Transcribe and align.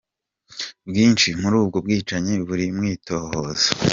Bwinshi 0.87 1.27
muri 1.41 1.55
ubwo 1.61 1.77
bwicanyi 1.85 2.33
buri 2.47 2.65
mw'itohoza. 2.77 3.67